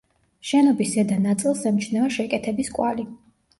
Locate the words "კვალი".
2.81-3.09